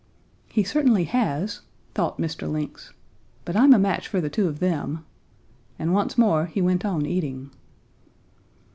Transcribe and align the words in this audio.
'He 0.47 0.63
certainly 0.63 1.03
has,' 1.03 1.61
thought 1.93 2.17
Mr. 2.17 2.51
Lynx, 2.51 2.91
'but 3.45 3.55
I'm 3.55 3.71
a 3.71 3.77
match 3.77 4.07
for 4.07 4.27
two 4.29 4.47
of 4.47 4.57
them,' 4.59 5.05
and 5.77 5.93
once 5.93 6.17
more 6.17 6.47
he 6.47 6.59
went 6.59 6.83
on 6.83 7.05
eating. 7.05 7.51